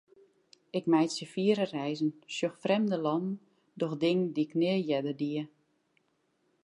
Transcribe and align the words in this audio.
Ik 0.77 0.85
meitsje 0.91 1.25
fiere 1.33 1.63
reizen, 1.73 2.11
sjoch 2.33 2.57
frjemde 2.63 2.97
lannen, 3.05 3.35
doch 3.79 3.95
dingen 4.03 4.29
dy'k 4.35 4.51
nea 4.59 4.77
earder 4.95 5.17
die. 5.21 5.43